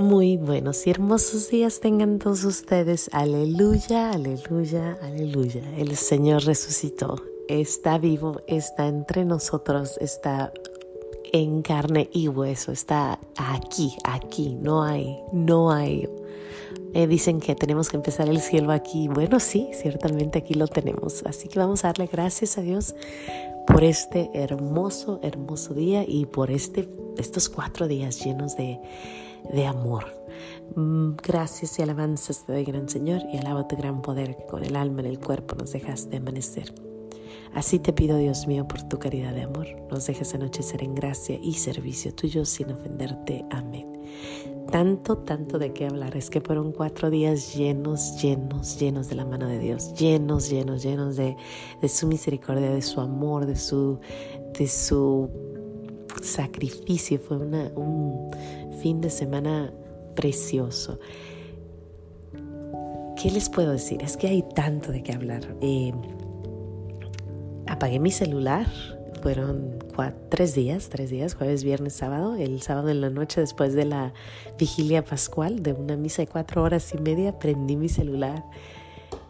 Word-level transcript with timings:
Muy 0.00 0.38
buenos 0.38 0.86
y 0.86 0.90
hermosos 0.90 1.50
días 1.50 1.80
tengan 1.80 2.18
todos 2.18 2.44
ustedes. 2.44 3.10
Aleluya, 3.12 4.12
aleluya, 4.12 4.96
aleluya. 5.02 5.62
El 5.76 5.94
Señor 5.94 6.42
resucitó. 6.46 7.22
Está 7.48 7.98
vivo, 7.98 8.40
está 8.46 8.86
entre 8.86 9.26
nosotros, 9.26 9.98
está 10.00 10.54
en 11.34 11.60
carne 11.60 12.08
y 12.14 12.28
hueso, 12.28 12.72
está 12.72 13.20
aquí, 13.36 13.94
aquí. 14.04 14.56
No 14.58 14.82
hay, 14.82 15.18
no 15.34 15.70
hay. 15.70 16.08
Eh, 16.94 17.06
dicen 17.06 17.38
que 17.38 17.54
tenemos 17.54 17.90
que 17.90 17.98
empezar 17.98 18.30
el 18.30 18.40
cielo 18.40 18.72
aquí. 18.72 19.06
Bueno, 19.06 19.38
sí, 19.38 19.68
ciertamente 19.74 20.38
aquí 20.38 20.54
lo 20.54 20.66
tenemos. 20.66 21.22
Así 21.26 21.46
que 21.46 21.58
vamos 21.58 21.84
a 21.84 21.88
darle 21.88 22.06
gracias 22.06 22.56
a 22.56 22.62
Dios 22.62 22.94
por 23.66 23.84
este 23.84 24.30
hermoso, 24.32 25.20
hermoso 25.22 25.74
día 25.74 26.06
y 26.08 26.24
por 26.24 26.50
este, 26.50 26.88
estos 27.18 27.50
cuatro 27.50 27.86
días 27.86 28.24
llenos 28.24 28.56
de 28.56 28.80
de 29.52 29.66
amor. 29.66 30.06
Mm, 30.76 31.16
gracias 31.16 31.78
y 31.78 31.82
alabanzas 31.82 32.44
te 32.44 32.52
doy, 32.52 32.64
gran 32.64 32.88
Señor, 32.88 33.22
y 33.32 33.38
alaba 33.38 33.66
tu 33.66 33.76
gran 33.76 34.02
poder 34.02 34.36
que 34.36 34.46
con 34.46 34.64
el 34.64 34.76
alma 34.76 35.00
en 35.00 35.06
el 35.06 35.18
cuerpo 35.18 35.56
nos 35.56 35.72
dejas 35.72 36.10
de 36.10 36.18
amanecer. 36.18 36.72
Así 37.54 37.80
te 37.80 37.92
pido, 37.92 38.16
Dios 38.16 38.46
mío, 38.46 38.66
por 38.68 38.82
tu 38.84 38.98
caridad 38.98 39.34
de 39.34 39.42
amor, 39.42 39.66
nos 39.90 40.06
dejes 40.06 40.34
anochecer 40.34 40.84
en 40.84 40.94
gracia 40.94 41.38
y 41.42 41.54
servicio 41.54 42.14
tuyo 42.14 42.44
sin 42.44 42.70
ofenderte. 42.70 43.44
Amén. 43.50 43.90
Tanto, 44.70 45.18
tanto 45.18 45.58
de 45.58 45.72
qué 45.72 45.86
hablar. 45.86 46.16
Es 46.16 46.30
que 46.30 46.40
fueron 46.40 46.70
cuatro 46.70 47.10
días 47.10 47.56
llenos, 47.56 48.22
llenos, 48.22 48.78
llenos 48.78 49.08
de 49.08 49.16
la 49.16 49.24
mano 49.24 49.48
de 49.48 49.58
Dios, 49.58 49.94
llenos, 49.94 50.48
llenos, 50.48 50.84
llenos 50.84 51.16
de, 51.16 51.36
de 51.82 51.88
su 51.88 52.06
misericordia, 52.06 52.70
de 52.70 52.82
su 52.82 53.00
amor, 53.00 53.46
de 53.46 53.56
su, 53.56 53.98
de 54.56 54.68
su 54.68 55.28
sacrificio. 56.22 57.18
Fue 57.18 57.38
una, 57.38 57.72
un, 57.74 58.30
fin 58.82 59.00
de 59.00 59.10
semana 59.10 59.72
precioso. 60.14 60.98
¿Qué 63.20 63.30
les 63.30 63.48
puedo 63.48 63.72
decir? 63.72 64.02
Es 64.02 64.16
que 64.16 64.28
hay 64.28 64.42
tanto 64.54 64.92
de 64.92 65.02
qué 65.02 65.12
hablar. 65.12 65.42
Eh, 65.60 65.92
apagué 67.66 67.98
mi 67.98 68.10
celular, 68.10 68.66
fueron 69.22 69.78
tres 70.30 70.54
días, 70.54 70.88
tres 70.88 71.10
días, 71.10 71.34
jueves, 71.34 71.62
viernes, 71.62 71.92
sábado. 71.92 72.36
El 72.36 72.62
sábado 72.62 72.88
en 72.88 73.00
la 73.00 73.10
noche, 73.10 73.40
después 73.40 73.74
de 73.74 73.84
la 73.84 74.14
vigilia 74.58 75.04
pascual, 75.04 75.62
de 75.62 75.74
una 75.74 75.96
misa 75.96 76.22
de 76.22 76.28
cuatro 76.28 76.62
horas 76.62 76.94
y 76.94 76.98
media, 76.98 77.38
prendí 77.38 77.76
mi 77.76 77.88
celular. 77.88 78.44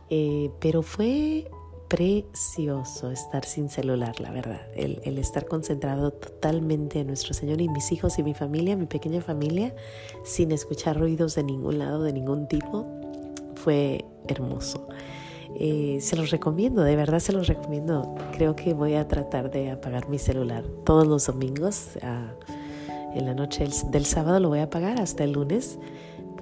Eh, 0.09 0.51
pero 0.61 0.83
fue 0.83 1.51
precioso 1.91 3.11
estar 3.11 3.45
sin 3.45 3.69
celular, 3.69 4.21
la 4.21 4.31
verdad. 4.31 4.61
El, 4.77 5.19
estar 5.19 5.47
concentrado 5.47 6.13
totalmente 6.13 7.01
en 7.01 7.09
nuestro 7.09 7.35
Señor 7.35 7.61
y 7.61 7.69
mis 7.69 7.91
hijos 7.91 8.17
y 8.19 8.23
mi 8.23 8.33
familia, 8.33 8.77
mi 8.77 8.87
pequeña 8.87 9.21
familia, 9.21 9.75
sin 10.25 10.53
escuchar 10.53 10.99
ruidos 10.99 11.35
de 11.35 11.43
ningún 11.43 11.81
lado, 11.81 12.05
de 12.05 12.13
ningún 12.13 12.47
tipo, 12.47 12.87
fue 13.57 14.05
hermoso. 14.29 14.87
Eh, 15.57 15.99
se 16.01 16.15
los 16.15 16.31
recomiendo, 16.31 16.85
de 16.85 16.95
verdad 16.95 17.19
se 17.19 17.33
los 17.33 17.49
recomiendo. 17.49 18.15
Creo 18.33 18.55
que 18.55 18.73
voy 18.73 18.95
a 18.95 19.09
tratar 19.09 19.51
de 19.51 19.73
apagar 19.73 20.09
mi 20.09 20.19
celular 20.19 20.65
todos 20.85 21.09
los 21.09 21.27
domingos. 21.27 21.99
Ah, 22.03 22.33
en 23.15 23.27
la 23.27 23.35
noche 23.35 23.67
del 23.91 24.07
sábado 24.07 24.39
lo 24.39 24.49
voy 24.49 24.61
a 24.61 24.65
apagar 24.65 25.01
hasta 25.01 25.25
el 25.25 25.33
lunes 25.33 25.81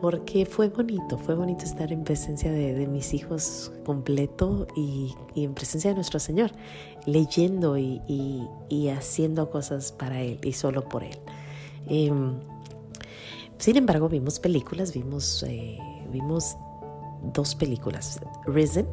porque 0.01 0.47
fue 0.47 0.69
bonito, 0.69 1.19
fue 1.19 1.35
bonito 1.35 1.65
estar 1.65 1.93
en 1.93 2.05
presencia 2.05 2.51
de, 2.51 2.87
mis 2.87 3.15
hijos 3.15 3.73
completo 3.85 4.67
y, 4.77 5.15
en 5.35 5.55
presencia 5.55 5.91
de 5.91 5.97
nuestro 5.97 6.19
Señor, 6.19 6.53
leyendo 7.07 7.77
y, 7.77 8.49
haciendo 8.97 9.51
cosas 9.51 9.93
para 9.93 10.23
Él 10.23 10.41
y 10.43 10.53
solo 10.53 10.89
por 10.89 11.05
Él. 11.05 11.19
Em, 11.89 12.35
sin 13.59 13.77
embargo, 13.77 14.09
vimos 14.09 14.39
películas, 14.39 14.93
vimos, 14.95 15.43
eh, 15.43 15.79
vimos 16.13 16.57
dos 17.35 17.55
películas. 17.55 18.21
Risen, 18.47 18.87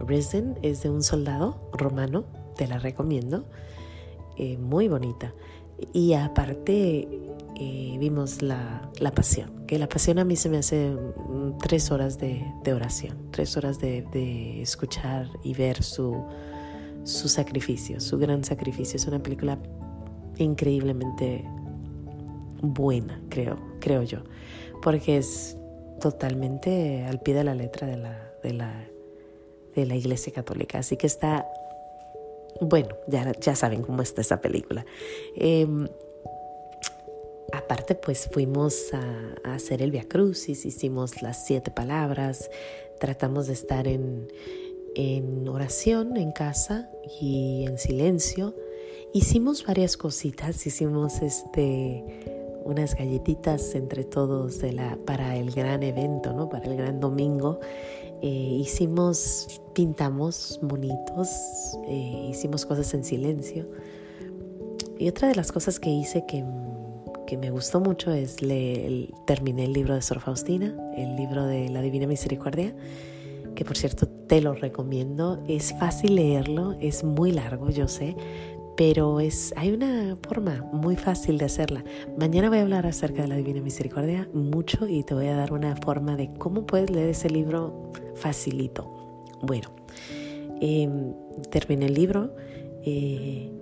Risen 0.00 0.58
es 0.62 0.82
de 0.82 0.90
un 0.90 1.02
soldado 1.02 1.70
romano, 1.72 2.24
te 2.56 2.66
la 2.66 2.78
recomiendo, 2.78 3.44
eh, 4.36 4.58
muy 4.58 4.88
bonita. 4.88 5.34
Y 5.92 6.14
aparte 6.14 7.27
eh, 7.60 7.96
vimos 7.98 8.40
la, 8.40 8.88
la, 9.00 9.10
pasión, 9.10 9.66
que 9.66 9.80
la 9.80 9.88
pasión 9.88 10.20
a 10.20 10.24
mí 10.24 10.36
se 10.36 10.48
me 10.48 10.58
hace 10.58 10.90
mm, 10.90 11.58
tres 11.58 11.90
horas 11.90 12.16
de, 12.18 12.44
de 12.62 12.72
oración, 12.72 13.18
tres 13.32 13.56
horas 13.56 13.80
de, 13.80 14.02
de, 14.12 14.62
escuchar 14.62 15.28
y 15.42 15.54
ver 15.54 15.82
su, 15.82 16.24
su 17.02 17.28
sacrificio, 17.28 18.00
su 18.00 18.16
gran 18.16 18.44
sacrificio. 18.44 18.96
Es 18.96 19.06
una 19.08 19.20
película 19.20 19.58
increíblemente 20.36 21.44
buena, 22.62 23.20
creo, 23.28 23.58
creo 23.80 24.04
yo, 24.04 24.20
porque 24.80 25.16
es 25.16 25.56
totalmente 26.00 27.06
al 27.06 27.20
pie 27.20 27.34
de 27.34 27.42
la 27.42 27.56
letra 27.56 27.88
de 27.88 27.96
la, 27.96 28.30
de 28.44 28.52
la, 28.52 28.88
de 29.74 29.84
la 29.84 29.96
Iglesia 29.96 30.32
Católica. 30.32 30.78
Así 30.78 30.96
que 30.96 31.08
está, 31.08 31.44
bueno, 32.60 32.94
ya, 33.08 33.32
ya 33.32 33.56
saben 33.56 33.82
cómo 33.82 34.00
está 34.02 34.20
esa 34.20 34.40
película. 34.40 34.86
Eh, 35.34 35.66
Aparte, 37.58 37.96
pues 37.96 38.28
fuimos 38.30 38.94
a, 38.94 39.52
hacer 39.54 39.82
el 39.82 39.90
Via 39.90 40.06
Crucis, 40.08 40.64
hicimos 40.64 41.22
las 41.22 41.44
siete 41.44 41.72
palabras, 41.72 42.50
tratamos 43.00 43.48
de 43.48 43.54
estar 43.54 43.88
en, 43.88 44.28
en 44.94 45.48
oración 45.48 46.16
en 46.16 46.30
casa 46.30 46.88
y 47.20 47.64
en 47.66 47.76
silencio. 47.78 48.54
Hicimos 49.12 49.66
varias 49.66 49.96
cositas, 49.96 50.64
hicimos 50.68 51.20
este 51.20 52.04
unas 52.64 52.94
galletitas 52.94 53.74
entre 53.74 54.04
todos 54.04 54.60
para 55.04 55.36
el 55.36 55.50
gran 55.50 55.82
evento, 55.82 56.34
¿no? 56.34 56.48
para 56.48 56.66
el 56.66 56.76
gran 56.76 57.00
domingo. 57.00 57.58
Eh, 58.22 58.58
hicimos, 58.60 59.60
pintamos 59.72 60.60
monitos, 60.62 61.28
eh, 61.88 62.28
hicimos 62.30 62.66
cosas 62.66 62.92
en 62.94 63.02
silencio. 63.04 63.66
Y 64.98 65.08
otra 65.08 65.28
de 65.28 65.34
las 65.34 65.50
cosas 65.50 65.80
que 65.80 65.90
hice 65.90 66.24
que 66.26 66.44
que 67.28 67.36
me 67.36 67.50
gustó 67.50 67.78
mucho 67.78 68.10
es 68.10 68.40
leer, 68.40 69.12
terminé 69.26 69.64
el 69.64 69.74
libro 69.74 69.94
de 69.94 70.00
Sor 70.00 70.18
Faustina, 70.18 70.74
el 70.96 71.14
libro 71.14 71.44
de 71.44 71.68
la 71.68 71.82
Divina 71.82 72.06
Misericordia, 72.06 72.74
que 73.54 73.66
por 73.66 73.76
cierto 73.76 74.08
te 74.08 74.40
lo 74.40 74.54
recomiendo. 74.54 75.44
Es 75.46 75.74
fácil 75.78 76.14
leerlo, 76.14 76.74
es 76.80 77.04
muy 77.04 77.32
largo, 77.32 77.68
yo 77.68 77.86
sé, 77.86 78.16
pero 78.78 79.20
es, 79.20 79.52
hay 79.58 79.72
una 79.72 80.16
forma 80.26 80.66
muy 80.72 80.96
fácil 80.96 81.36
de 81.36 81.44
hacerla. 81.44 81.84
Mañana 82.18 82.48
voy 82.48 82.60
a 82.60 82.62
hablar 82.62 82.86
acerca 82.86 83.20
de 83.20 83.28
la 83.28 83.36
Divina 83.36 83.60
Misericordia 83.60 84.26
mucho 84.32 84.88
y 84.88 85.02
te 85.02 85.12
voy 85.12 85.26
a 85.26 85.36
dar 85.36 85.52
una 85.52 85.76
forma 85.76 86.16
de 86.16 86.32
cómo 86.38 86.64
puedes 86.66 86.88
leer 86.88 87.10
ese 87.10 87.28
libro 87.28 87.92
facilito. 88.14 88.90
Bueno, 89.42 89.68
em, 90.62 91.12
terminé 91.50 91.86
el 91.86 91.94
libro. 91.94 92.34
Eh, 92.86 93.52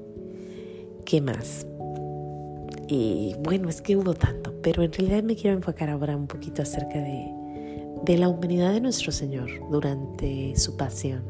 ¿Qué 1.04 1.21
más? 1.21 1.66
Y 2.88 3.34
bueno, 3.41 3.69
es 3.69 3.82
que 3.82 3.97
hubo 3.97 4.14
tanto, 4.14 4.53
pero 4.62 4.82
en 4.82 4.92
realidad 4.92 5.22
me 5.22 5.37
quiero 5.37 5.56
enfocar 5.56 5.91
ahora 5.91 6.16
un 6.16 6.26
poquito 6.26 6.62
acerca 6.62 6.98
de, 6.98 7.32
de 8.04 8.19
la 8.19 8.28
humanidad 8.28 8.72
de 8.72 8.81
nuestro 8.81 9.12
Señor 9.12 9.48
durante 9.70 10.56
su 10.56 10.76
pasión, 10.76 11.25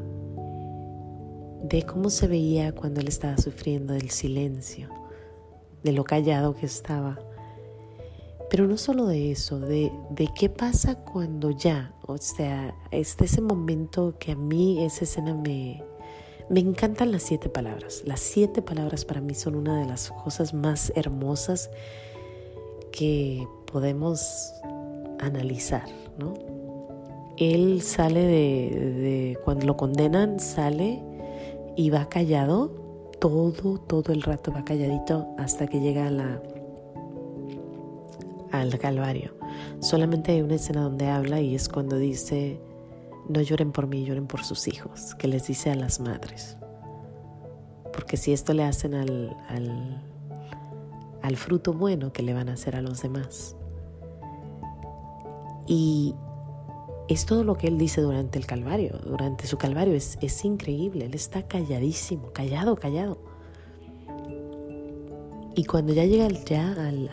de 1.63 1.83
cómo 1.83 2.09
se 2.09 2.27
veía 2.27 2.73
cuando 2.73 3.01
Él 3.01 3.07
estaba 3.07 3.37
sufriendo 3.37 3.93
del 3.93 4.11
silencio, 4.11 4.89
de 5.83 5.91
lo 5.91 6.03
callado 6.03 6.55
que 6.55 6.65
estaba. 6.65 7.19
Pero 8.49 8.67
no 8.67 8.77
solo 8.77 9.07
de 9.07 9.31
eso, 9.31 9.59
de, 9.59 9.91
de 10.11 10.29
qué 10.33 10.49
pasa 10.49 10.95
cuando 11.03 11.51
ya, 11.51 11.93
o 12.05 12.17
sea, 12.17 12.73
este 12.91 13.25
ese 13.25 13.41
momento 13.41 14.15
que 14.19 14.31
a 14.33 14.35
mí 14.35 14.83
esa 14.85 15.03
escena 15.03 15.33
me, 15.33 15.83
me 16.49 16.59
encantan 16.59 17.11
las 17.11 17.23
siete 17.23 17.49
palabras. 17.49 18.03
Las 18.05 18.19
siete 18.19 18.61
palabras 18.61 19.05
para 19.05 19.21
mí 19.21 19.33
son 19.33 19.55
una 19.55 19.79
de 19.79 19.85
las 19.85 20.11
cosas 20.11 20.53
más 20.53 20.91
hermosas 20.95 21.69
que 22.91 23.47
podemos 23.71 24.53
analizar, 25.19 25.85
¿no? 26.17 26.33
Él 27.37 27.81
sale 27.81 28.21
de, 28.21 29.37
cuando 29.45 29.67
lo 29.67 29.77
condenan, 29.77 30.39
sale 30.39 31.03
y 31.75 31.89
va 31.91 32.09
callado, 32.09 32.71
todo, 33.19 33.77
todo 33.79 34.11
el 34.11 34.23
rato 34.23 34.51
va 34.51 34.65
calladito 34.65 35.27
hasta 35.37 35.67
que 35.67 35.79
llega 35.79 36.07
a 36.07 36.11
la, 36.11 36.41
al 38.51 38.77
Calvario. 38.79 39.35
Solamente 39.79 40.31
hay 40.31 40.41
una 40.41 40.55
escena 40.55 40.81
donde 40.81 41.07
habla 41.07 41.39
y 41.39 41.53
es 41.53 41.69
cuando 41.69 41.97
dice, 41.97 42.59
no 43.29 43.41
lloren 43.41 43.71
por 43.71 43.87
mí, 43.87 44.05
lloren 44.05 44.27
por 44.27 44.43
sus 44.43 44.67
hijos, 44.67 45.15
que 45.15 45.27
les 45.27 45.47
dice 45.47 45.71
a 45.71 45.75
las 45.75 45.99
madres. 45.99 46.57
Porque 47.93 48.17
si 48.17 48.31
esto 48.33 48.53
le 48.53 48.63
hacen 48.63 48.93
al, 48.93 49.35
al, 51.21 51.35
fruto 51.35 51.73
bueno 51.73 52.13
que 52.13 52.23
le 52.23 52.33
van 52.33 52.49
a 52.49 52.53
hacer 52.53 52.75
a 52.75 52.81
los 52.81 53.01
demás. 53.01 53.55
Y 55.67 56.15
es 57.07 57.25
todo 57.25 57.43
lo 57.43 57.55
que 57.55 57.67
él 57.67 57.77
dice 57.77 58.01
durante 58.01 58.37
el 58.37 58.45
Calvario, 58.45 58.99
durante 59.03 59.47
su 59.47 59.57
Calvario. 59.57 59.93
Es, 59.95 60.17
es 60.21 60.45
increíble, 60.45 61.05
él 61.05 61.13
está 61.13 61.47
calladísimo, 61.47 62.31
callado, 62.31 62.75
callado. 62.75 63.17
Y 65.55 65.65
cuando 65.65 65.91
ya 65.93 66.05
llega 66.05 66.27
ya 66.45 66.71
al, 66.73 67.09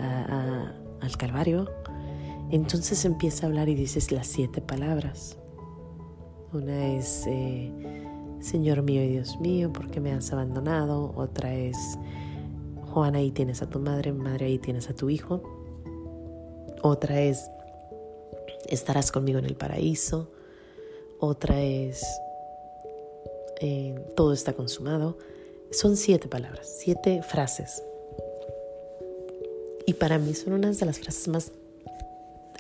al 1.01 1.17
Calvario, 1.17 1.71
Entonces 2.51 3.05
empieza 3.05 3.47
a 3.47 3.49
hablar 3.49 3.69
y 3.69 3.75
dices 3.75 4.13
las 4.13 4.27
siete 4.27 4.61
palabras. 4.61 5.39
Una 6.55 6.97
es, 6.97 7.25
eh, 7.27 7.73
Señor 8.41 8.83
mío 8.83 9.03
y 9.03 9.09
Dios 9.09 9.41
mío, 9.41 9.73
¿por 9.73 9.91
qué 9.91 9.99
me 9.99 10.13
has 10.13 10.33
abandonado? 10.33 11.13
Otra 11.17 11.53
es, 11.53 11.77
Juan, 12.93 13.17
ahí 13.17 13.33
tienes 13.33 13.61
a 13.61 13.69
tu 13.69 13.81
madre, 13.81 14.13
madre, 14.13 14.47
ahí 14.47 14.59
tienes 14.59 14.89
a 14.89 14.95
tu 14.95 15.11
hijo. 15.11 15.43
Otra 16.81 17.21
es, 17.21 17.51
estarás 18.69 19.11
conmigo 19.11 19.41
en 19.41 19.47
el 19.47 19.57
paraíso. 19.57 20.31
Otra 21.19 21.61
es, 21.61 22.05
eh, 23.61 23.97
todo 24.15 24.33
está 24.33 24.53
consumado. 24.53 25.19
Son 25.73 25.97
siete 25.97 26.29
palabras, 26.29 26.73
siete 26.79 27.25
frases. 27.25 27.83
Y 29.87 29.95
para 29.95 30.19
mí 30.19 30.35
son 30.35 30.53
unas 30.53 30.79
de 30.79 30.87
las 30.87 31.01
frases 31.01 31.27
más 31.27 31.51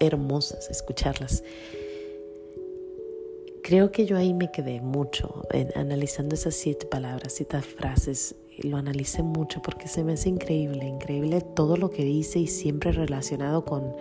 hermosas 0.00 0.68
escucharlas. 0.68 1.44
Creo 3.64 3.92
que 3.92 4.04
yo 4.04 4.18
ahí 4.18 4.34
me 4.34 4.50
quedé 4.50 4.82
mucho 4.82 5.42
analizando 5.74 6.34
esas 6.34 6.54
siete 6.54 6.84
palabras, 6.84 7.32
siete 7.32 7.62
frases. 7.62 8.36
Lo 8.58 8.76
analicé 8.76 9.22
mucho 9.22 9.62
porque 9.62 9.88
se 9.88 10.04
me 10.04 10.12
hace 10.12 10.28
increíble, 10.28 10.84
increíble 10.84 11.40
todo 11.40 11.78
lo 11.78 11.88
que 11.88 12.04
dice 12.04 12.40
y 12.40 12.46
siempre 12.46 12.92
relacionado 12.92 13.64
con, 13.64 13.96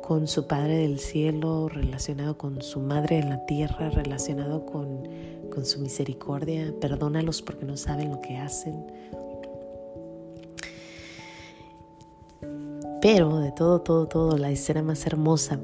con 0.00 0.26
su 0.26 0.46
Padre 0.46 0.78
del 0.78 1.00
cielo, 1.00 1.68
relacionado 1.68 2.38
con 2.38 2.62
su 2.62 2.80
Madre 2.80 3.18
en 3.18 3.28
la 3.28 3.44
tierra, 3.44 3.90
relacionado 3.90 4.64
con, 4.64 5.06
con 5.50 5.66
su 5.66 5.80
misericordia. 5.80 6.72
Perdónalos 6.80 7.42
porque 7.42 7.66
no 7.66 7.76
saben 7.76 8.10
lo 8.10 8.22
que 8.22 8.38
hacen. 8.38 8.86
Pero 13.02 13.38
de 13.38 13.52
todo, 13.52 13.82
todo, 13.82 14.08
todo, 14.08 14.38
la 14.38 14.50
escena 14.50 14.82
más 14.82 15.06
hermosa 15.06 15.60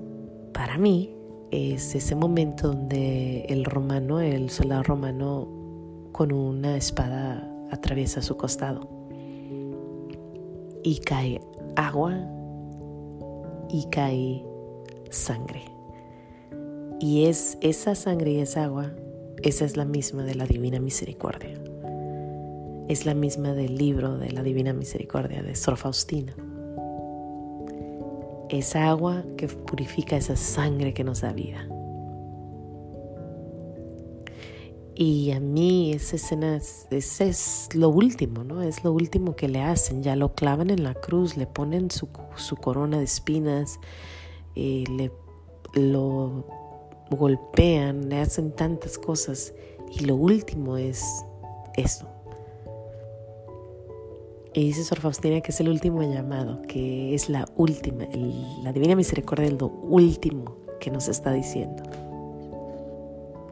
para 0.52 0.76
mí 0.76 1.15
es 1.50 1.94
ese 1.94 2.14
momento 2.14 2.68
donde 2.68 3.46
el 3.48 3.64
romano, 3.64 4.20
el 4.20 4.50
soldado 4.50 4.82
romano, 4.82 5.48
con 6.12 6.32
una 6.32 6.76
espada 6.76 7.50
atraviesa 7.70 8.22
su 8.22 8.36
costado 8.36 8.88
y 10.82 10.98
cae 11.00 11.40
agua 11.76 12.14
y 13.68 13.86
cae 13.90 14.44
sangre. 15.10 15.62
Y 17.00 17.26
es 17.26 17.58
esa 17.60 17.94
sangre 17.94 18.32
y 18.32 18.38
esa 18.38 18.64
agua, 18.64 18.92
esa 19.42 19.64
es 19.64 19.76
la 19.76 19.84
misma 19.84 20.24
de 20.24 20.34
la 20.34 20.46
Divina 20.46 20.80
Misericordia. 20.80 21.60
Es 22.88 23.04
la 23.04 23.14
misma 23.14 23.52
del 23.52 23.76
libro 23.76 24.16
de 24.16 24.30
la 24.30 24.42
Divina 24.42 24.72
Misericordia 24.72 25.42
de 25.42 25.54
Sor 25.54 25.76
Faustina 25.76 26.34
esa 28.50 28.88
agua 28.88 29.24
que 29.36 29.48
purifica 29.48 30.16
esa 30.16 30.36
sangre 30.36 30.94
que 30.94 31.04
nos 31.04 31.20
da 31.20 31.32
vida. 31.32 31.66
Y 34.98 35.30
a 35.32 35.40
mí 35.40 35.92
esa 35.92 36.16
escena, 36.16 36.56
ese 36.56 37.28
es 37.28 37.68
lo 37.74 37.90
último, 37.90 38.44
¿no? 38.44 38.62
Es 38.62 38.82
lo 38.82 38.92
último 38.92 39.36
que 39.36 39.46
le 39.46 39.60
hacen. 39.60 40.02
Ya 40.02 40.16
lo 40.16 40.34
clavan 40.34 40.70
en 40.70 40.82
la 40.84 40.94
cruz, 40.94 41.36
le 41.36 41.46
ponen 41.46 41.90
su, 41.90 42.08
corona 42.56 42.98
de 42.98 43.04
espinas, 43.04 43.78
eh, 44.54 44.84
le, 44.88 45.12
lo 45.74 46.46
golpean, 47.10 48.08
le 48.08 48.20
hacen 48.20 48.52
tantas 48.52 48.96
cosas. 48.96 49.52
Y 49.92 50.06
lo 50.06 50.16
último 50.16 50.78
es 50.78 51.04
esto, 51.76 52.08
y 54.56 54.64
dice 54.64 54.84
Sor 54.84 55.00
Faustina 55.00 55.42
que 55.42 55.52
es 55.52 55.60
el 55.60 55.68
último 55.68 56.02
llamado, 56.02 56.62
que 56.62 57.14
es 57.14 57.28
la 57.28 57.46
última, 57.56 58.06
la 58.62 58.72
divina 58.72 58.96
misericordia 58.96 59.50
lo 59.50 59.66
último 59.66 60.56
que 60.80 60.90
nos 60.90 61.08
está 61.08 61.30
diciendo. 61.30 61.82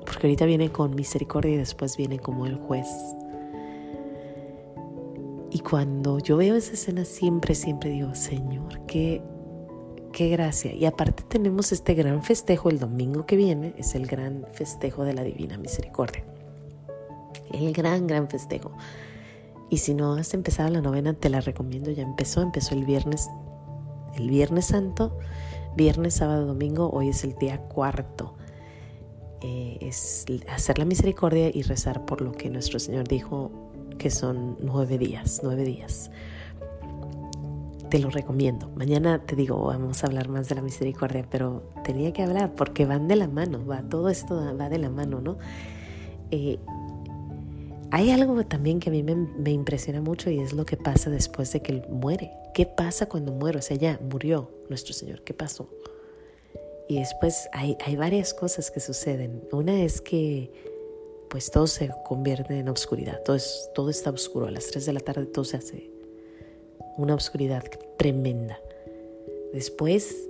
Porque 0.00 0.26
ahorita 0.26 0.46
viene 0.46 0.70
con 0.70 0.94
misericordia 0.94 1.52
y 1.52 1.56
después 1.58 1.98
viene 1.98 2.18
como 2.18 2.46
el 2.46 2.56
juez. 2.56 2.88
Y 5.50 5.58
cuando 5.58 6.20
yo 6.20 6.38
veo 6.38 6.56
esa 6.56 6.72
escena 6.72 7.04
siempre, 7.04 7.54
siempre 7.54 7.90
digo, 7.90 8.14
Señor, 8.14 8.80
qué, 8.86 9.20
qué 10.10 10.30
gracia. 10.30 10.72
Y 10.72 10.86
aparte 10.86 11.22
tenemos 11.28 11.70
este 11.70 11.92
gran 11.92 12.22
festejo 12.22 12.70
el 12.70 12.78
domingo 12.78 13.26
que 13.26 13.36
viene, 13.36 13.74
es 13.76 13.94
el 13.94 14.06
gran 14.06 14.46
festejo 14.52 15.04
de 15.04 15.12
la 15.12 15.22
Divina 15.22 15.58
Misericordia. 15.58 16.24
El 17.52 17.74
gran, 17.74 18.06
gran 18.06 18.30
festejo. 18.30 18.72
Y 19.74 19.78
si 19.78 19.92
no 19.92 20.12
has 20.12 20.34
empezado 20.34 20.70
la 20.70 20.80
novena, 20.80 21.14
te 21.14 21.28
la 21.28 21.40
recomiendo. 21.40 21.90
Ya 21.90 22.04
empezó, 22.04 22.42
empezó 22.42 22.76
el 22.76 22.84
viernes, 22.84 23.28
el 24.14 24.30
viernes 24.30 24.66
santo, 24.66 25.18
viernes, 25.76 26.14
sábado, 26.14 26.46
domingo. 26.46 26.90
Hoy 26.90 27.08
es 27.08 27.24
el 27.24 27.34
día 27.34 27.58
cuarto. 27.58 28.36
Eh, 29.40 29.78
es 29.80 30.26
hacer 30.48 30.78
la 30.78 30.84
misericordia 30.84 31.50
y 31.52 31.62
rezar 31.62 32.04
por 32.04 32.20
lo 32.20 32.30
que 32.30 32.50
nuestro 32.50 32.78
Señor 32.78 33.08
dijo 33.08 33.50
que 33.98 34.10
son 34.10 34.56
nueve 34.60 34.96
días, 34.96 35.40
nueve 35.42 35.64
días. 35.64 36.12
Te 37.90 37.98
lo 37.98 38.10
recomiendo. 38.10 38.70
Mañana 38.76 39.26
te 39.26 39.34
digo, 39.34 39.60
vamos 39.60 40.04
a 40.04 40.06
hablar 40.06 40.28
más 40.28 40.48
de 40.48 40.54
la 40.54 40.62
misericordia, 40.62 41.26
pero 41.28 41.64
tenía 41.82 42.12
que 42.12 42.22
hablar 42.22 42.54
porque 42.54 42.86
van 42.86 43.08
de 43.08 43.16
la 43.16 43.26
mano, 43.26 43.66
va, 43.66 43.82
todo 43.82 44.08
esto 44.08 44.56
va 44.56 44.68
de 44.68 44.78
la 44.78 44.88
mano, 44.88 45.20
¿no? 45.20 45.36
Eh, 46.30 46.60
hay 47.90 48.10
algo 48.10 48.44
también 48.44 48.80
que 48.80 48.90
a 48.90 48.92
mí 48.92 49.02
me, 49.02 49.50
impresiona 49.50 50.00
mucho 50.00 50.30
y 50.30 50.40
es 50.40 50.52
lo 50.52 50.66
que 50.66 50.76
pasa 50.76 51.10
después 51.10 51.52
de 51.52 51.60
que 51.60 51.72
él 51.72 51.84
muere. 51.88 52.32
¿Qué 52.52 52.66
pasa 52.66 53.06
cuando 53.06 53.32
muere? 53.32 53.58
O 53.58 53.62
sea, 53.62 53.76
ya 53.76 53.98
murió 54.10 54.50
nuestro 54.68 54.94
Señor. 54.94 55.22
¿Qué 55.22 55.34
pasó? 55.34 55.68
Y 56.88 56.98
después 56.98 57.48
hay, 57.52 57.76
varias 57.96 58.34
cosas 58.34 58.70
que 58.70 58.80
suceden. 58.80 59.42
Una 59.52 59.82
es 59.82 60.00
que 60.00 60.50
pues 61.30 61.50
todo 61.50 61.66
se 61.66 61.90
convierte 62.04 62.58
en 62.58 62.68
oscuridad. 62.68 63.22
Todo, 63.24 63.36
es, 63.36 63.70
todo 63.74 63.90
está 63.90 64.10
oscuro. 64.10 64.46
A 64.46 64.50
las 64.50 64.66
3 64.68 64.86
de 64.86 64.92
la 64.92 65.00
tarde 65.00 65.26
todo 65.26 65.44
se 65.44 65.56
hace 65.56 65.90
una 66.96 67.14
oscuridad 67.14 67.64
tremenda. 67.96 68.60
Después 69.52 70.28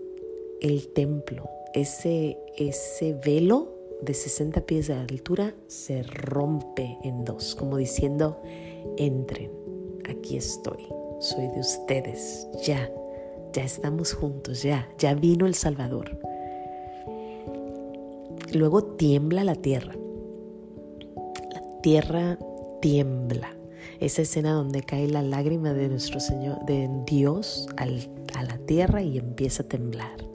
el 0.61 0.89
templo, 0.89 1.51
ese 1.75 2.37
velo 3.25 3.74
de 4.05 4.15
60 4.15 4.61
pies 4.63 4.89
de 4.89 4.95
altura 4.95 5.55
se 5.67 6.03
rompe 6.03 6.99
en 7.03 7.25
dos, 7.25 7.55
como 7.55 7.77
diciendo, 7.77 8.41
entren, 8.97 9.51
aquí 10.09 10.37
estoy, 10.37 10.87
soy 11.21 11.49
de 11.49 11.61
ustedes, 11.61 12.47
ya, 12.65 12.91
ya 13.53 13.65
estamos 13.65 14.13
juntos, 14.13 14.63
ya, 14.63 14.89
ya 14.99 15.15
vino 15.15 15.47
el 15.47 15.55
Salvador. 15.55 16.19
Luego 18.53 18.85
tiembla 18.85 19.43
la 19.45 19.55
tierra, 19.55 19.95
la 21.53 21.81
tierra 21.83 22.39
tiembla. 22.81 23.57
Esa 24.01 24.23
escena 24.23 24.53
donde 24.53 24.83
cae 24.83 25.09
la 25.09 25.23
lágrima 25.23 25.73
de 25.73 25.89
nuestro 25.89 26.21
Señor, 26.21 26.65
de 26.67 26.91
Dios 27.07 27.69
a 27.77 27.87
la 28.43 28.59
tierra 28.67 29.03
y 29.03 29.19
empieza 29.19 29.63
a 29.63 29.69
temblar. 29.69 30.34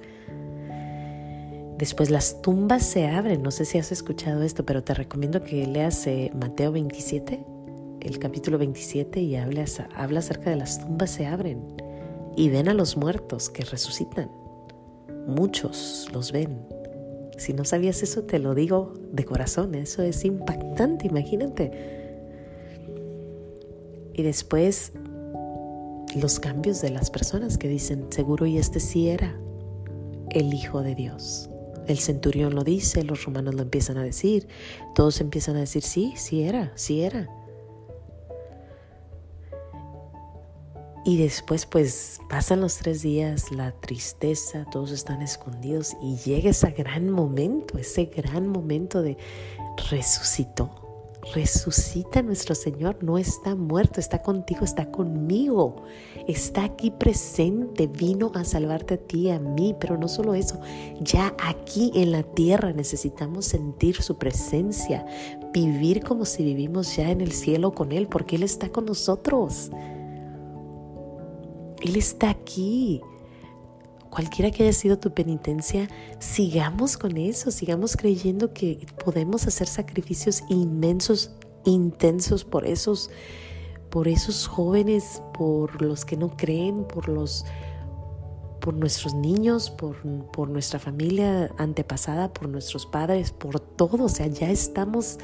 Después 1.79 2.09
las 2.09 2.41
tumbas 2.41 2.83
se 2.83 3.07
abren. 3.07 3.41
No 3.41 3.51
sé 3.51 3.63
si 3.63 3.77
has 3.77 3.93
escuchado 3.93 4.43
esto, 4.43 4.65
pero 4.65 4.83
te 4.83 4.93
recomiendo 4.93 5.43
que 5.43 5.65
leas 5.65 6.05
eh, 6.07 6.29
Mateo 6.35 6.73
27, 6.73 7.41
el 8.01 8.19
capítulo 8.19 8.57
27, 8.57 9.21
y 9.21 9.37
habla, 9.37 9.63
acerca 9.63 10.49
de 10.49 10.57
las 10.57 10.81
tumbas 10.81 11.09
se 11.09 11.25
abren 11.25 11.63
y 12.35 12.49
ven 12.49 12.67
a 12.67 12.73
los 12.73 12.97
muertos 12.97 13.49
que 13.49 13.63
resucitan. 13.63 14.29
Muchos 15.25 16.09
los 16.11 16.33
ven. 16.33 16.67
Si 17.37 17.53
no 17.53 17.63
sabías 17.63 18.03
eso, 18.03 18.23
te 18.23 18.39
lo 18.39 18.55
digo 18.55 18.93
de 19.13 19.23
corazón. 19.23 19.73
Eso 19.73 20.03
es 20.03 20.25
impactante, 20.25 21.07
imagínate. 21.07 21.71
Y 24.13 24.21
después 24.21 24.91
los 26.13 26.41
cambios 26.41 26.81
de 26.81 26.89
las 26.89 27.09
personas 27.09 27.57
que 27.57 27.69
dicen, 27.69 28.07
seguro 28.09 28.45
y 28.47 28.57
este 28.57 28.81
sí 28.81 29.07
era 29.07 29.39
el 30.31 30.53
Hijo 30.53 30.83
de 30.83 30.93
Dios. 30.93 31.49
El 31.89 31.97
centurión 31.97 32.53
lo 32.53 32.63
dice, 32.63 33.03
los 33.03 33.25
romanos 33.25 33.55
lo 33.55 33.63
empiezan 33.63 33.97
a 33.97 34.03
decir, 34.03 34.47
todos 34.93 35.21
empiezan 35.21 35.55
a 35.55 35.61
decir, 35.61 35.81
sí, 35.81 36.13
sí 36.15 36.43
era, 36.43 36.71
sí 36.75 37.01
era. 37.01 37.27
Y 41.03 41.17
después 41.17 41.65
pues 41.65 42.19
pasan 42.29 42.61
los 42.61 42.77
tres 42.77 43.01
días, 43.01 43.51
la 43.51 43.71
tristeza, 43.71 44.67
todos 44.71 44.91
están 44.91 45.23
escondidos 45.23 45.97
y 45.99 46.17
llega 46.17 46.51
ese 46.51 46.69
gran 46.69 47.09
momento, 47.09 47.79
ese 47.79 48.05
gran 48.05 48.47
momento 48.47 49.01
de 49.01 49.17
resucitó 49.89 50.88
resucita 51.33 52.21
nuestro 52.21 52.55
Señor, 52.55 53.03
no 53.03 53.17
está 53.17 53.55
muerto, 53.55 53.99
está 53.99 54.21
contigo, 54.21 54.63
está 54.63 54.89
conmigo, 54.89 55.83
está 56.27 56.63
aquí 56.63 56.91
presente, 56.91 57.87
vino 57.87 58.31
a 58.35 58.43
salvarte 58.43 58.95
a 58.95 58.97
ti, 58.97 59.29
a 59.29 59.39
mí, 59.39 59.75
pero 59.79 59.97
no 59.97 60.07
solo 60.07 60.33
eso, 60.33 60.59
ya 61.01 61.35
aquí 61.43 61.91
en 61.95 62.11
la 62.11 62.23
tierra 62.23 62.73
necesitamos 62.73 63.45
sentir 63.45 64.01
su 64.01 64.17
presencia, 64.17 65.05
vivir 65.53 66.03
como 66.03 66.25
si 66.25 66.43
vivimos 66.43 66.95
ya 66.95 67.11
en 67.11 67.21
el 67.21 67.31
cielo 67.31 67.73
con 67.73 67.91
Él, 67.91 68.07
porque 68.07 68.35
Él 68.37 68.43
está 68.43 68.69
con 68.69 68.85
nosotros. 68.85 69.71
Él 71.81 71.95
está 71.95 72.29
aquí. 72.29 73.01
Cualquiera 74.09 74.51
que 74.51 74.63
haya 74.63 74.73
sido 74.73 74.99
tu 74.99 75.13
penitencia, 75.13 75.87
sigamos 76.19 76.97
con 76.97 77.17
eso, 77.17 77.51
sigamos 77.51 77.95
creyendo 77.95 78.53
que 78.53 78.85
podemos 79.03 79.47
hacer 79.47 79.67
sacrificios 79.67 80.43
inmensos, 80.49 81.31
intensos 81.65 82.43
por 82.43 82.65
esos, 82.65 83.09
por 83.89 84.07
esos 84.07 84.47
jóvenes, 84.47 85.21
por 85.33 85.81
los 85.81 86.05
que 86.05 86.17
no 86.17 86.35
creen, 86.35 86.85
por 86.85 87.07
los 87.07 87.45
por 88.59 88.73
nuestros 88.73 89.13
niños, 89.15 89.69
por, 89.71 89.95
por 90.31 90.49
nuestra 90.49 90.79
familia 90.79 91.49
antepasada, 91.57 92.33
por 92.33 92.49
nuestros 92.49 92.85
padres, 92.85 93.31
por 93.31 93.59
todo. 93.59 94.03
O 94.03 94.09
sea, 94.09 94.27
ya 94.27 94.51
estamos 94.51 95.17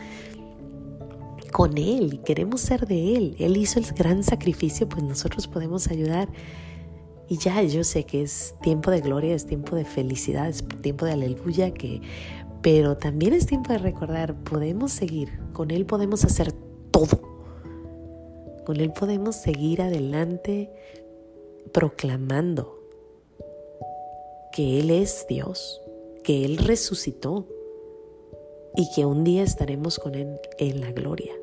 con 1.51 1.77
Él 1.77 2.13
y 2.13 2.17
queremos 2.19 2.61
ser 2.61 2.87
de 2.87 3.15
Él. 3.15 3.35
Él 3.39 3.57
hizo 3.57 3.79
el 3.79 3.85
gran 3.93 4.23
sacrificio, 4.23 4.87
pues 4.87 5.03
nosotros 5.03 5.47
podemos 5.47 5.89
ayudar. 5.89 6.29
Y 7.27 7.37
ya 7.37 7.61
yo 7.63 7.83
sé 7.83 8.05
que 8.05 8.21
es 8.21 8.53
tiempo 8.61 8.91
de 8.91 9.01
gloria, 9.01 9.33
es 9.33 9.45
tiempo 9.45 9.75
de 9.75 9.85
felicidad, 9.85 10.47
es 10.47 10.63
tiempo 10.81 11.05
de 11.05 11.13
aleluya, 11.13 11.73
que, 11.73 12.01
pero 12.61 12.97
también 12.97 13.33
es 13.33 13.47
tiempo 13.47 13.73
de 13.73 13.79
recordar, 13.79 14.35
podemos 14.43 14.91
seguir, 14.91 15.39
con 15.53 15.71
Él 15.71 15.85
podemos 15.85 16.23
hacer 16.23 16.51
todo. 16.91 17.21
Con 18.65 18.79
Él 18.79 18.91
podemos 18.91 19.35
seguir 19.35 19.81
adelante 19.81 20.71
proclamando 21.71 22.79
que 24.51 24.79
Él 24.79 24.91
es 24.91 25.25
Dios, 25.27 25.81
que 26.23 26.45
Él 26.45 26.57
resucitó 26.57 27.47
y 28.75 28.89
que 28.95 29.05
un 29.05 29.23
día 29.23 29.43
estaremos 29.43 29.99
con 29.99 30.15
Él 30.15 30.39
en 30.59 30.81
la 30.81 30.91
gloria. 30.91 31.33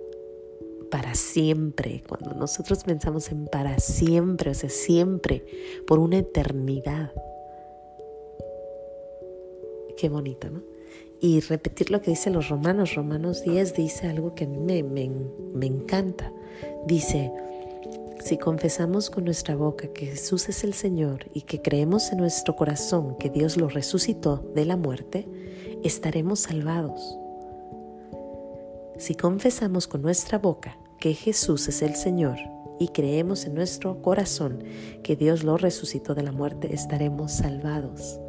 Para 0.93 1.15
siempre, 1.15 2.05
cuando 2.07 2.35
nosotros 2.35 2.85
pensamos 2.85 3.31
en 3.33 3.47
para 3.47 3.79
siempre, 3.79 4.51
o 4.51 4.55
sea, 4.55 4.69
siempre, 4.69 5.43
por 5.87 5.99
una 5.99 6.19
eternidad. 6.19 7.11
Qué 9.97 10.11
bonito, 10.11 10.51
¿no? 10.51 10.61
Y 11.19 11.41
repetir 11.41 11.91
lo 11.91 12.03
que 12.03 12.11
dicen 12.11 12.35
los 12.35 12.51
romanos. 12.51 12.95
Romanos 12.95 13.43
10 13.43 13.75
dice 13.75 14.07
algo 14.07 14.35
que 14.35 14.45
a 14.45 14.47
mí 14.47 14.59
me, 14.59 14.83
me, 14.83 15.11
me 15.55 15.65
encanta. 15.65 16.31
Dice, 16.87 17.33
si 18.23 18.37
confesamos 18.37 19.09
con 19.09 19.25
nuestra 19.25 19.57
boca 19.57 19.89
que 19.95 20.05
Jesús 20.05 20.51
es 20.51 20.63
el 20.63 20.75
Señor 20.75 21.25
y 21.33 21.41
que 21.41 21.63
creemos 21.63 22.13
en 22.13 22.19
nuestro 22.19 22.55
corazón 22.55 23.17
que 23.17 23.31
Dios 23.31 23.57
lo 23.57 23.69
resucitó 23.69 24.45
de 24.55 24.67
la 24.67 24.77
muerte, 24.77 25.27
estaremos 25.83 26.41
salvados. 26.41 27.17
Si 28.99 29.15
confesamos 29.15 29.89
con 29.89 30.03
nuestra 30.03 30.39
boca 30.39 30.77
que 31.03 31.15
Jesús 31.15 31.67
es 31.67 31.83
el 31.83 31.97
Señor 31.97 32.39
y 32.79 32.87
creemos 32.87 33.45
en 33.47 33.57
nuestro 33.57 34.01
corazón 34.03 34.63
que 35.03 35.17
Dios 35.17 35.43
lo 35.43 35.57
resucitó 35.57 36.15
de 36.15 36.23
la 36.23 36.31
muerte, 36.31 36.73
estaremos 36.73 37.33
salvados. 37.33 38.21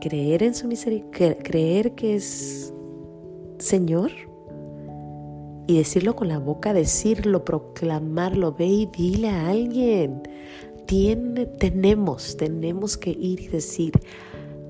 Creer 0.00 0.42
en 0.44 0.54
su 0.54 0.66
misericordia, 0.66 1.36
creer 1.42 1.94
que 1.94 2.14
es 2.14 2.72
Señor 3.58 4.12
y 5.66 5.76
decirlo 5.76 6.16
con 6.16 6.28
la 6.28 6.38
boca, 6.38 6.72
decirlo, 6.72 7.44
proclamarlo, 7.44 8.54
ve 8.54 8.64
y 8.64 8.86
dile 8.86 9.28
a 9.28 9.50
alguien. 9.50 10.22
Tiene, 10.86 11.44
tenemos, 11.44 12.38
tenemos 12.38 12.96
que 12.96 13.10
ir 13.10 13.42
y 13.42 13.48
decir, 13.48 13.92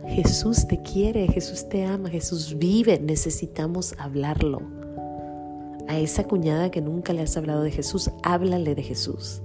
Jesús 0.09 0.67
te 0.67 0.81
quiere, 0.83 1.29
Jesús 1.29 1.69
te 1.69 1.85
ama, 1.85 2.09
Jesús 2.09 2.57
vive, 2.59 2.99
necesitamos 2.99 3.95
hablarlo. 3.99 4.61
A 5.87 5.99
esa 5.99 6.25
cuñada 6.25 6.71
que 6.71 6.81
nunca 6.81 7.12
le 7.12 7.23
has 7.23 7.37
hablado 7.37 7.62
de 7.62 7.71
Jesús, 7.71 8.11
háblale 8.23 8.75
de 8.75 8.83
Jesús. 8.83 9.43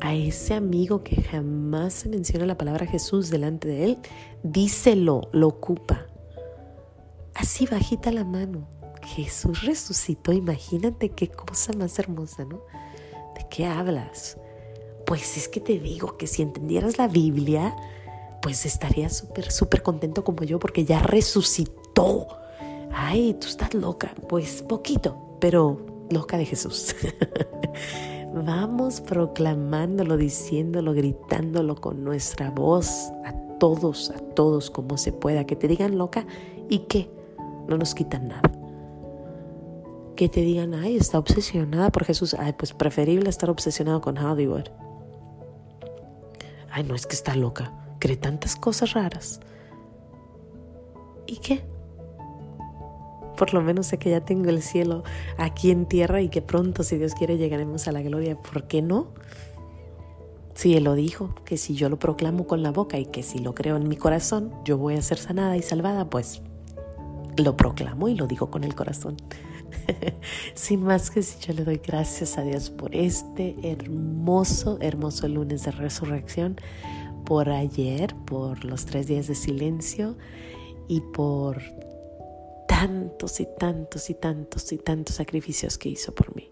A 0.00 0.14
ese 0.14 0.54
amigo 0.54 1.02
que 1.02 1.22
jamás 1.22 1.92
se 1.94 2.08
menciona 2.08 2.44
la 2.46 2.58
palabra 2.58 2.86
Jesús 2.86 3.30
delante 3.30 3.68
de 3.68 3.84
él, 3.84 3.98
díselo, 4.42 5.28
lo 5.32 5.48
ocupa. 5.48 6.06
Así 7.34 7.66
bajita 7.66 8.12
la 8.12 8.24
mano. 8.24 8.68
Jesús 9.02 9.62
resucitó, 9.62 10.32
imagínate 10.32 11.08
qué 11.10 11.28
cosa 11.28 11.72
más 11.72 11.98
hermosa, 11.98 12.44
¿no? 12.44 12.62
¿De 13.36 13.46
qué 13.50 13.66
hablas? 13.66 14.38
Pues 15.06 15.36
es 15.36 15.48
que 15.48 15.60
te 15.60 15.78
digo 15.78 16.16
que 16.16 16.26
si 16.26 16.42
entendieras 16.42 16.98
la 16.98 17.08
Biblia, 17.08 17.74
pues 18.42 18.66
estarías 18.66 19.16
súper, 19.16 19.50
súper 19.50 19.82
contento 19.82 20.24
como 20.24 20.42
yo 20.42 20.58
porque 20.58 20.84
ya 20.84 20.98
resucitó. 20.98 22.26
Ay, 22.92 23.34
tú 23.40 23.46
estás 23.46 23.72
loca. 23.72 24.12
Pues 24.28 24.62
poquito, 24.62 25.38
pero 25.40 25.80
loca 26.10 26.36
de 26.36 26.44
Jesús. 26.44 26.94
Vamos 28.34 29.00
proclamándolo, 29.00 30.16
diciéndolo, 30.16 30.92
gritándolo 30.92 31.76
con 31.76 32.02
nuestra 32.02 32.50
voz 32.50 33.10
a 33.24 33.32
todos, 33.58 34.10
a 34.10 34.18
todos 34.18 34.70
como 34.70 34.98
se 34.98 35.12
pueda. 35.12 35.44
Que 35.44 35.56
te 35.56 35.68
digan 35.68 35.96
loca 35.96 36.26
y 36.68 36.80
que 36.80 37.10
no 37.68 37.78
nos 37.78 37.94
quitan 37.94 38.28
nada 38.28 38.42
que 40.16 40.28
te 40.28 40.40
digan, 40.42 40.74
ay, 40.74 40.96
está 40.96 41.18
obsesionada 41.18 41.90
por 41.90 42.04
Jesús. 42.04 42.34
Ay, 42.38 42.52
pues 42.52 42.72
preferible 42.74 43.28
estar 43.28 43.50
obsesionado 43.50 44.00
con 44.00 44.18
Hollywood. 44.18 44.64
Ay, 46.70 46.84
no 46.84 46.94
es 46.94 47.06
que 47.06 47.14
está 47.14 47.34
loca, 47.34 47.72
cree 48.02 48.16
tantas 48.16 48.56
cosas 48.56 48.94
raras. 48.94 49.38
¿Y 51.24 51.36
qué? 51.36 51.64
Por 53.36 53.54
lo 53.54 53.62
menos 53.62 53.86
sé 53.86 53.98
que 54.00 54.10
ya 54.10 54.24
tengo 54.24 54.50
el 54.50 54.60
cielo 54.60 55.04
aquí 55.38 55.70
en 55.70 55.86
tierra 55.86 56.20
y 56.20 56.28
que 56.28 56.42
pronto, 56.42 56.82
si 56.82 56.98
Dios 56.98 57.14
quiere, 57.14 57.38
llegaremos 57.38 57.86
a 57.86 57.92
la 57.92 58.02
gloria. 58.02 58.36
¿Por 58.36 58.66
qué 58.66 58.82
no? 58.82 59.12
Si 60.56 60.74
Él 60.74 60.82
lo 60.82 60.94
dijo, 60.94 61.32
que 61.44 61.56
si 61.56 61.76
yo 61.76 61.88
lo 61.88 62.00
proclamo 62.00 62.48
con 62.48 62.64
la 62.64 62.72
boca 62.72 62.98
y 62.98 63.06
que 63.06 63.22
si 63.22 63.38
lo 63.38 63.54
creo 63.54 63.76
en 63.76 63.86
mi 63.86 63.96
corazón, 63.96 64.52
yo 64.64 64.78
voy 64.78 64.96
a 64.96 65.02
ser 65.02 65.18
sanada 65.18 65.56
y 65.56 65.62
salvada, 65.62 66.10
pues 66.10 66.42
lo 67.36 67.56
proclamo 67.56 68.08
y 68.08 68.16
lo 68.16 68.26
digo 68.26 68.50
con 68.50 68.64
el 68.64 68.74
corazón. 68.74 69.16
Sin 70.54 70.82
más 70.82 71.12
que 71.12 71.22
si 71.22 71.38
yo 71.38 71.54
le 71.54 71.62
doy 71.62 71.80
gracias 71.86 72.36
a 72.36 72.42
Dios 72.42 72.68
por 72.68 72.96
este 72.96 73.54
hermoso, 73.62 74.78
hermoso 74.80 75.28
lunes 75.28 75.62
de 75.62 75.70
resurrección, 75.70 76.56
por 77.32 77.48
ayer, 77.48 78.14
por 78.26 78.62
los 78.66 78.84
tres 78.84 79.06
días 79.06 79.26
de 79.26 79.34
silencio 79.34 80.16
y 80.86 81.00
por 81.00 81.62
tantos 82.68 83.40
y 83.40 83.48
tantos 83.58 84.10
y 84.10 84.14
tantos 84.14 84.70
y 84.70 84.76
tantos 84.76 85.16
sacrificios 85.16 85.78
que 85.78 85.88
hizo 85.88 86.14
por 86.14 86.36
mí. 86.36 86.50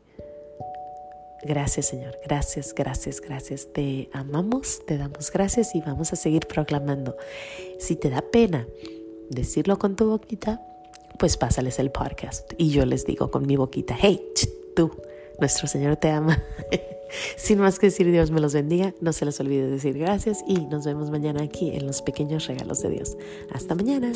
Gracias 1.43 1.89
Señor, 1.89 2.17
gracias, 2.25 2.75
gracias, 2.75 3.21
gracias. 3.21 3.69
Te 3.75 4.09
amamos, 4.15 4.81
te 4.87 4.97
damos 4.97 5.31
gracias 5.31 5.75
y 5.75 5.83
vamos 5.83 6.15
a 6.15 6.17
seguir 6.17 6.47
proclamando. 6.47 7.15
Si 7.79 7.95
te 7.95 8.09
da 8.09 8.23
pena 8.23 8.67
decirlo 9.29 9.79
con 9.79 9.97
tu 9.97 10.09
boquita, 10.09 10.63
pues 11.19 11.37
pásales 11.37 11.79
el 11.79 11.91
podcast 11.91 12.55
y 12.57 12.71
yo 12.71 12.87
les 12.87 13.05
digo 13.05 13.31
con 13.31 13.47
mi 13.47 13.57
boquita, 13.57 13.99
hey, 14.01 14.27
tú, 14.75 14.91
nuestro 15.41 15.69
Señor 15.69 15.97
te 15.97 16.09
ama. 16.09 16.43
Sin 17.37 17.59
más 17.59 17.79
que 17.79 17.87
decir, 17.87 18.11
Dios 18.11 18.31
me 18.31 18.41
los 18.41 18.55
bendiga, 18.55 18.95
no 19.01 19.13
se 19.13 19.25
les 19.25 19.39
olvide 19.41 19.69
decir 19.69 19.99
gracias 19.99 20.45
y 20.47 20.67
nos 20.67 20.85
vemos 20.85 21.11
mañana 21.11 21.43
aquí 21.43 21.71
en 21.71 21.87
los 21.87 22.03
pequeños 22.03 22.47
regalos 22.47 22.83
de 22.83 22.91
Dios. 22.91 23.17
Hasta 23.53 23.75
mañana. 23.75 24.13